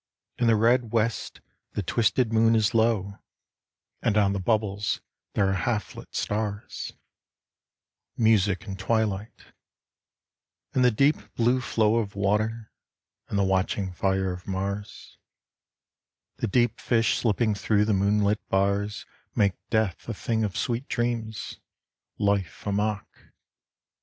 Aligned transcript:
In 0.39 0.47
the 0.47 0.55
red 0.55 0.93
West 0.93 1.41
the 1.73 1.83
twisted 1.83 2.33
moon 2.33 2.55
is 2.55 2.73
low, 2.73 3.03
MUSIC 3.03 3.17
ON 3.17 3.23
WATER 3.23 4.07
67 4.07 4.07
And 4.07 4.17
on 4.17 4.33
the 4.33 4.39
bubbles 4.43 5.01
there 5.35 5.47
are 5.47 5.53
half 5.53 5.93
Ht 5.95 6.15
stars: 6.15 6.93
Music 8.17 8.65
and 8.65 8.79
twilight: 8.79 9.45
and 10.73 10.83
the 10.83 10.89
deep 10.89 11.17
blue 11.35 11.61
flow 11.61 11.97
Of 11.97 12.15
water: 12.15 12.71
and 13.29 13.37
the 13.37 13.43
watching 13.43 13.93
fire 13.93 14.33
of 14.33 14.47
Mars: 14.47 15.19
The 16.37 16.47
deep 16.47 16.79
fish 16.79 17.17
slipping 17.19 17.53
thro' 17.53 17.83
the 17.83 17.93
moonlit 17.93 18.39
bars 18.49 19.05
Make 19.35 19.53
Death 19.69 20.09
a 20.09 20.15
thing 20.15 20.43
of 20.43 20.57
sweet 20.57 20.87
dreams, 20.87 21.59
life 22.17 22.65
a 22.65 22.71
mock. 22.71 23.07